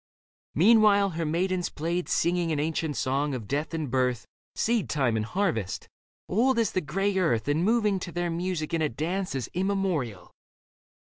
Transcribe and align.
Meanwhile 0.55 1.11
her 1.11 1.27
maidens 1.27 1.69
played, 1.69 2.09
Singing 2.09 2.51
an 2.51 2.59
ancient 2.59 2.97
song 2.97 3.35
of 3.35 3.47
death 3.47 3.71
and 3.71 3.91
birth. 3.91 4.25
Seed 4.55 4.89
time 4.89 5.15
and 5.15 5.23
harvest, 5.23 5.87
old 6.27 6.57
as 6.57 6.71
the 6.71 6.81
grey 6.81 7.15
earth. 7.19 7.47
And 7.47 7.63
moving 7.63 7.99
to 7.99 8.11
their 8.11 8.31
music 8.31 8.73
in 8.73 8.81
a 8.81 8.89
dance 8.89 9.35
As 9.35 9.47
immemorial. 9.53 10.33